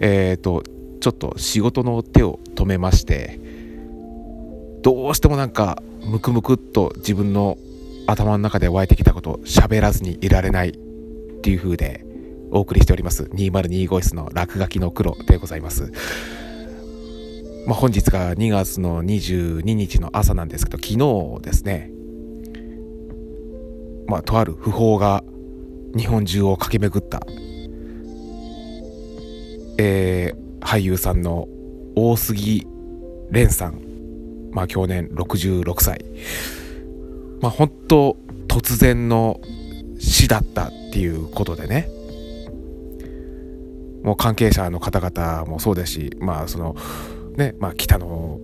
[0.00, 0.62] えっ、ー、と
[1.00, 3.38] ちょっと仕事の手を止めまして
[4.82, 7.56] どうしてもなんかムクムクっと自分の
[8.06, 10.72] 頭の中で湧いてきたこと喋らずにいられないっ
[11.42, 12.04] ていう風で
[12.50, 15.92] お送りしております202号室の落書きの黒でございます。
[17.68, 21.90] まあ、本日が2月の22日の朝なんですけど昨日ですね
[24.06, 25.22] まあとある訃報が
[25.94, 27.20] 日本中を駆け巡った
[29.78, 31.48] えー、俳優さんの
[31.96, 32.66] 大杉
[33.32, 33.80] 蓮さん。
[34.52, 36.04] まあ去年66歳。
[37.40, 38.16] まあ本当
[38.48, 39.40] 突然の
[39.98, 41.88] 死だったっていうことでね。
[44.02, 46.76] もう関係者の方々もそうですしまあその
[47.36, 48.40] ねまあ北野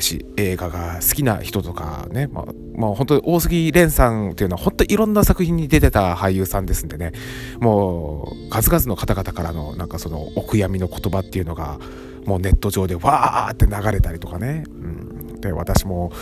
[0.00, 2.44] 武映画が好きな人とかね、まあ、
[2.74, 7.12] まあ、本当に大杉蓮さんっていうのは本当にいろんな作品に出てた俳優さんですんでね
[7.60, 11.78] もう数々の方々からのなんかそのお悔やみの言葉っていうのが
[12.24, 16.12] もうネット上でわーって流れたりとかね、うん、で私も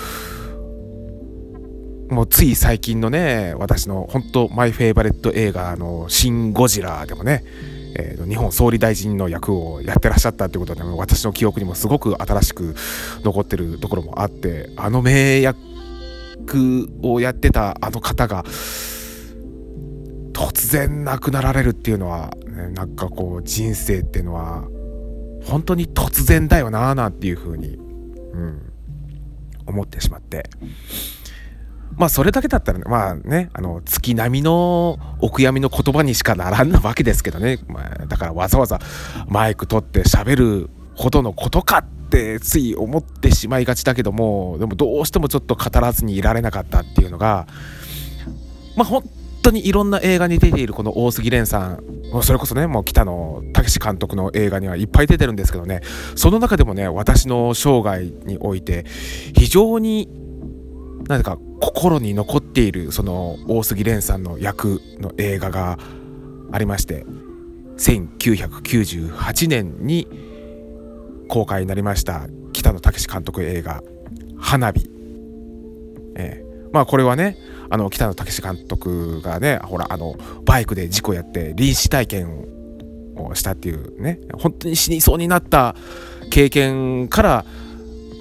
[2.09, 7.45] もうつい最近のね私の本当マイフェイバレット映画の「シン・ゴジラ」でもね
[7.98, 12.75] えー、日本総理大臣の役をやってらっしゃったってことで私の記憶にもすごく新しく
[13.22, 15.56] 残ってるところもあってあの名役
[17.03, 18.44] をやってたあの方が
[20.33, 24.64] 突然亡くなられるっていうのは、ね、なんかこう人生っていうのは
[25.44, 28.72] 本当に突然だよななんていうふうに、うん、
[29.64, 30.50] 思ってしまって。
[31.97, 38.78] まあそれだけだったら、ね、まあね、あの月並みのお悔やみの言葉にしかならんわけですけどね、まあ、だからわざわざ
[39.28, 47.47] マイク取って喋るほどのことかってつい思ってしまいがちだけどもでもどうしてもちょっと語らずにいられなかったっていうのが
[48.77, 49.03] まあ本
[49.42, 51.83] 当にいろんな映画に出ているこの大杉蓮さん
[52.22, 55.81] それこそねもう北野武監督の映画にはいっぱい出てるんですけどね
[56.14, 58.84] その中でもね私の生涯において
[59.34, 60.25] 非常に
[61.09, 65.78] 何か心に残っているその大杉蓮さんの役の映画が
[66.53, 67.05] ありまして
[67.78, 70.06] 1998年に
[71.28, 73.83] 公開になりました北野武監督映画
[74.39, 74.91] 「花火」
[76.16, 77.37] えー、まあこれはね
[77.69, 80.15] あの北野武監督がねほらあの
[80.45, 82.47] バイクで事故やって臨死体験
[83.16, 85.75] をしたっていうね本当に死にそうになった
[86.31, 87.45] 経験から、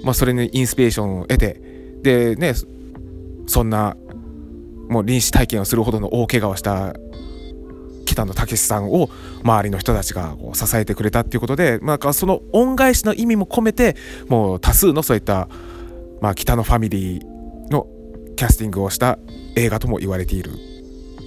[0.02, 1.60] まあ、それにインスピレーションを得て
[2.02, 2.54] でね
[3.46, 3.96] そんな
[4.88, 6.94] もう臨死体験をするほどの大怪我をした
[8.04, 9.10] 北野武さんを
[9.42, 13.96] 周りの人たちがこう支えてくれたっていうことで、まあ、その恩返しの意味も込めて
[14.28, 15.48] もう多数のそういった、
[16.20, 17.86] まあ、北野ファミリーの
[18.36, 19.18] キャスティングをした
[19.56, 20.52] 映画とも言われている。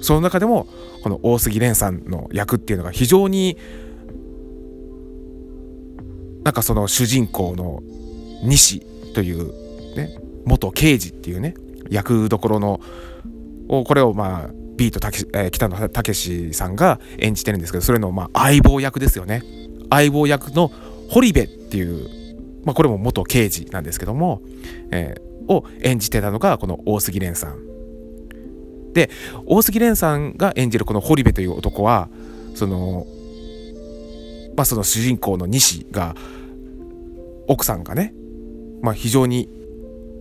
[0.02, 0.68] その中でも
[1.04, 3.58] この大杉蓮さんの役っていうのが非常に
[6.44, 7.84] なんかその主人公の
[8.44, 8.80] 西
[9.14, 11.54] というね元刑事っていうね
[11.90, 12.80] 役どころの
[13.68, 19.44] これをまあビートたけ、えー、北野武さんが演じてるんですけどそれのまあ相棒役ですよね。
[19.90, 20.72] 相棒役の
[21.10, 24.42] 堀部っていう、まあ、これも元刑事なんですけども、
[24.92, 27.70] えー、を演じてたのがこの大杉蓮さん。
[28.94, 29.10] で
[29.46, 32.10] 大杉蓮さんが演じるこの堀部という男は
[32.56, 33.06] その
[34.56, 36.16] まあその主人公の西が
[37.48, 38.14] 奥さんがね、
[38.82, 39.50] まあ、非常に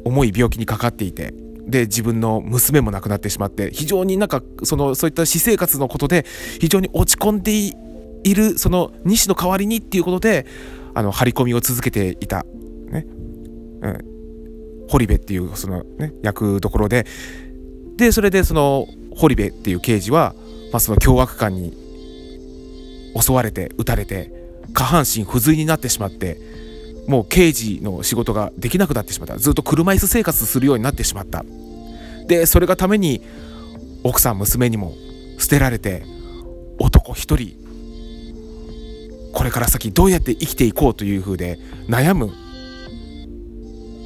[0.05, 1.35] 重い病気にかかっていて
[1.69, 6.25] で自分の娘も亡くなってしまって非常になんかそのそういった私生活のことで
[6.61, 7.53] 非常に落ち込んで
[8.25, 10.47] いるその西の代わりにっていうことで
[10.95, 12.45] あの張り込みを続けていた、
[12.91, 13.07] ね。
[13.81, 17.07] うん、堀部っていうその、ね、役どころで。
[17.97, 18.87] でそれでその
[19.17, 20.35] 堀部っていう刑事は、
[20.73, 21.77] まあ、その凶悪犯に
[23.21, 24.33] 襲われて撃たれて
[24.73, 26.41] 下半身不随になってしまって
[27.09, 29.39] もう刑事の仕事ができなくなってしまった。
[29.39, 31.45] ずっと車椅子生活するようになってしまった。
[32.27, 33.23] でそれがために
[34.05, 34.93] 奥さん娘にも
[35.39, 36.05] 捨てられて
[36.79, 37.57] 男一人
[39.33, 42.31] これから先どうやって生きていこうというふうで悩む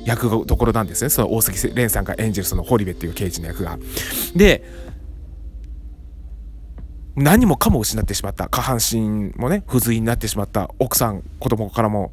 [0.04, 1.10] 役どころなんですね。
[1.10, 3.78] その大杉蓮さんが演じるその堀部っていう刑事の役が。
[4.36, 4.62] で
[7.16, 8.48] 何もかも失ってしまった。
[8.48, 12.12] 下半身もね不随になってしまった奥さん子供からも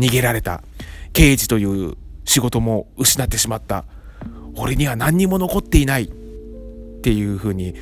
[0.00, 0.64] 逃げられた。
[1.12, 1.94] 刑事という
[2.24, 3.84] 仕事も失ってしまった。
[4.56, 6.04] 俺には何にも残っていない。
[6.04, 6.08] っ
[7.02, 7.74] ていうふうに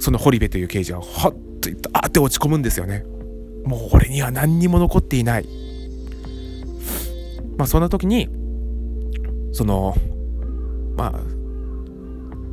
[0.00, 3.04] その堀部という刑事ははっとあって落ち込むんですよね。
[3.64, 5.46] もう俺には何にも残っていない。
[7.56, 8.28] まあそんな時に
[9.52, 9.94] その
[10.96, 11.20] まあ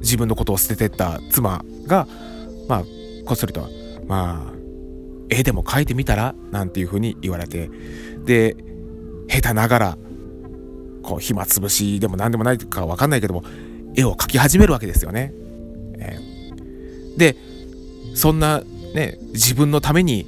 [0.01, 2.07] 自分のことを捨ててった妻が
[2.67, 2.83] まあ
[3.25, 3.67] こっそりと
[4.07, 4.53] まあ
[5.29, 6.35] 絵でも描いてみたら？
[6.51, 7.71] なんていうふうに言われて。
[8.29, 8.55] で
[9.27, 9.97] 下手ながら
[11.01, 13.43] こう暇つぶしでも何でもないか分かんないけども
[13.95, 15.33] 絵を描き始めるわけですよね。
[15.97, 17.35] えー、で
[18.13, 18.61] そんな
[18.93, 20.27] ね自分のために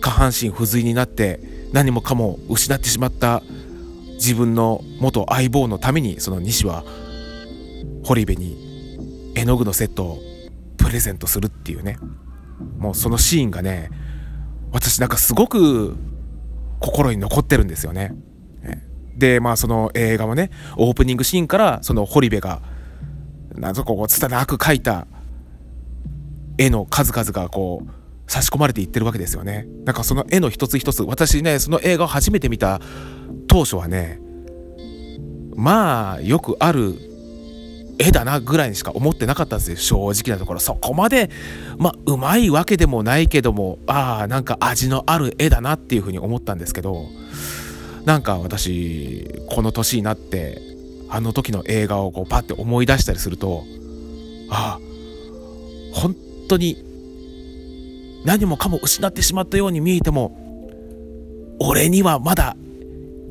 [0.00, 1.38] 下半身不随になって
[1.72, 3.44] 何もかも失ってしまった
[4.14, 6.82] 自分の元相棒のためにその西は
[8.02, 10.18] 堀部に絵の具のセットを
[10.78, 11.96] プレゼントするっていうね
[12.78, 13.90] もうそのシーンがね
[14.72, 15.96] 私なんかすごく
[16.80, 18.14] 心に残ってるんですよね。
[19.16, 22.60] でまあその映画もねオープニングシーンからその堀部が
[23.54, 25.06] 謎こう拙く描いた
[26.58, 29.66] 絵の数々がこう差し込まれていってるわけですよね。
[29.84, 32.80] なんかその絵の一つ一つ私ねその映画を初めて見た
[33.48, 34.20] 当初はね
[35.54, 36.94] まあよくある
[37.98, 39.76] 絵だなぐらいにしか思ってなかったんですよ
[40.12, 40.60] 正直なところ。
[40.60, 41.30] そこまで
[41.78, 47.06] まあうまいわけでもないけどもああなんか味のある絵だなっていうふうに思ったんですけど
[48.04, 50.60] なんか私この年になって
[51.08, 53.64] あの時の映画をこうパッて思い出したりすると
[54.50, 54.80] ああ
[55.92, 56.14] 本
[56.48, 56.84] 当に
[58.24, 60.36] 何もかも失ってしまったように見えても
[61.60, 62.56] 俺にはまだ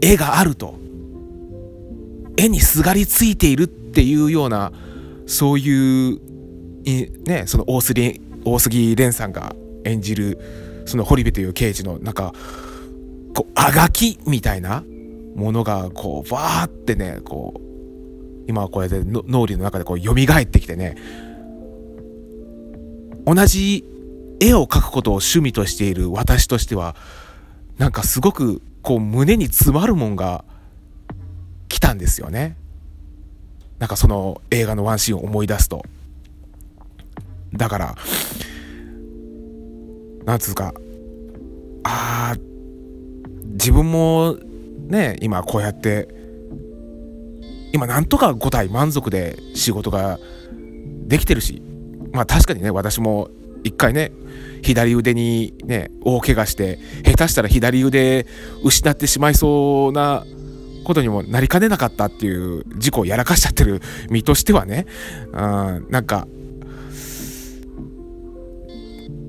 [0.01, 0.85] 絵があると。
[2.38, 4.74] 絵にすがりついているってていうような
[5.25, 6.19] そういう
[7.24, 9.56] ねその大杉大杉蓮さんが
[9.86, 12.33] 演じるその堀部という刑事のなんか
[13.33, 14.83] こうあがきみたいな
[15.36, 20.95] ものがこうバーってねこう今はこれで脳裏の中でこう蘇ってきてね
[23.25, 23.83] 同じ
[24.39, 26.95] 絵を描くことを趣味としている私としては
[27.77, 30.44] なんかすごくこう胸に詰まるもんが
[31.69, 32.57] 来たんですよね。
[33.85, 35.85] なんかその映画のワンシーンを思い出すと。
[37.53, 37.95] だから
[40.25, 40.73] なんつうか
[41.83, 42.35] あ
[43.43, 44.39] 自分も
[44.87, 46.07] ね今こうやって
[47.73, 50.17] 今なんとか5体満足で仕事が
[51.05, 51.61] できてるし
[52.11, 53.29] まあ確かにね私も
[53.63, 54.11] 一回ね
[54.63, 58.25] 左腕にね大怪我して下手したら左腕
[58.63, 60.25] 失ってしまいそうな
[60.85, 64.85] ことにもなりかねなかったっていう事故をやらかしちゃってる身としてはね、
[65.27, 66.27] うん、なんか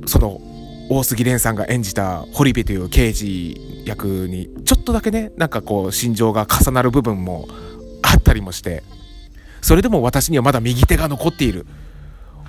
[0.06, 0.40] その
[0.88, 7.48] 大杉蓮さんが演じた堀部という刑事役にちょっとだけねなんかこう心情が重なる部分も
[8.02, 8.84] あったりもして。
[9.66, 11.66] それでも私にはまだ右手が残っている。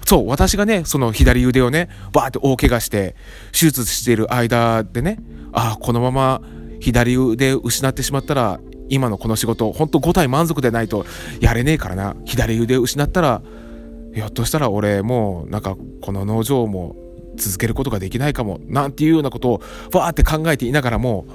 [0.05, 3.15] そう私がねその左腕をねバーって大怪我して
[3.51, 5.17] 手術している間でね
[5.51, 6.41] ああこのまま
[6.79, 8.59] 左腕失ってしまったら
[8.89, 11.05] 今のこの仕事ほんと5体満足でないと
[11.39, 12.15] やれねえからな。
[12.25, 13.41] 左腕失ったら
[14.13, 16.95] ひょっとしたら俺もうなんかこの農場も
[17.35, 18.59] 続けることができないかも。
[18.67, 19.61] なんていうようなことを
[19.93, 21.25] わーって考えていながらも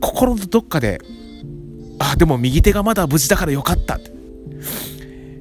[0.00, 1.00] 心のどっかで
[1.98, 3.98] あでも右手がまだ無事だからよかった。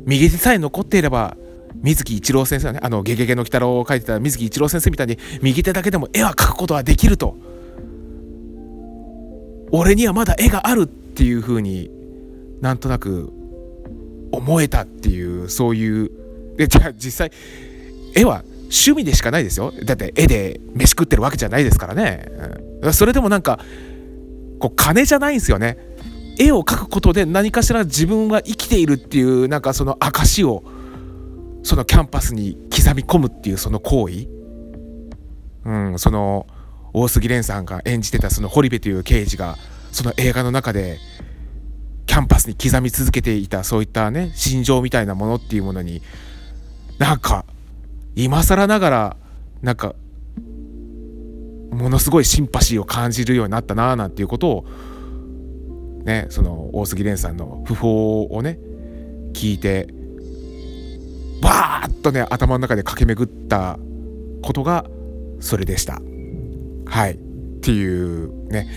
[0.06, 1.38] 右手さえ残っていれば
[1.76, 7.38] 水木一郎先生はねあの「ゲゲゲの鬼太郎」を描いてた水木一郎先生みたいに右手だけでも絵は描くことはできると。
[9.72, 10.84] 俺にはまだ絵がある。
[10.84, 11.90] ってていう風に
[12.62, 13.32] なんとなく
[14.32, 16.12] 思えたっていうそういう
[16.58, 17.32] でじゃあ実際
[18.16, 19.72] 絵は趣味でしかないですよ。
[19.84, 22.26] だって絵で飯食ってるわけじゃないですからね、
[22.82, 23.60] うん、それでもなんか
[24.60, 25.78] こう金じゃないんですよね。
[26.40, 30.64] 絵を描くことで何かしら自分は生きているっていうなんかその証を
[31.62, 34.28] そのキャンバスに刻み込むっていうその行為。
[35.66, 36.00] うん。
[36.00, 36.48] その
[36.94, 39.58] 大杉蓮さんが演じてたその堀部という刑事が
[39.94, 41.00] その映画の中で
[42.06, 46.02] キャンバスに刻み続けていたそういったね心情みたいなものっていうものに
[46.98, 47.46] なんか
[48.16, 49.18] 今更ながら
[49.62, 49.96] なんか
[51.72, 54.66] ものすごいシンパシーを感じるようになったななんていうことを
[56.04, 58.60] ねその大杉蓮さんの訃報をね
[59.34, 59.88] 聞いて
[61.42, 63.80] バーッとね頭の中で駆け巡った
[64.44, 64.86] ことが
[65.40, 66.02] それでした。
[66.86, 67.34] はい
[67.64, 68.68] っていうね、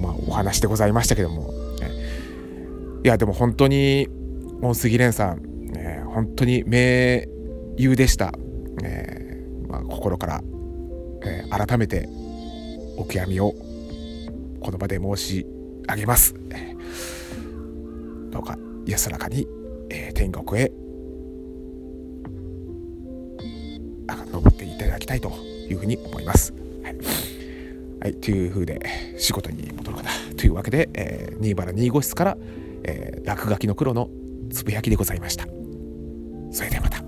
[0.00, 1.90] まあ、お話でございましたけども、ね、
[3.04, 4.08] いやでも本当に
[4.62, 7.28] 大杉蓮さん、ね、本当に名
[7.76, 8.32] 優でした。
[8.82, 10.42] えー、まあ、心から、
[11.24, 12.08] えー、改めて
[12.96, 13.54] お悔やみを
[14.60, 15.46] この場で申し
[15.88, 16.34] 上げます。
[18.30, 19.46] どうか安らかに、
[19.90, 20.72] えー、天国へ
[24.36, 25.30] 登っていただきたいと
[25.70, 26.52] いうふうに思います。
[26.82, 26.96] はい、
[28.00, 28.80] はい、という風で
[29.18, 32.36] 仕事に戻るかなというわけで、えー、新原2号室から、
[32.84, 34.10] えー、落書きの黒の
[34.50, 35.46] つぶやきでございました。
[36.52, 37.05] それではまた。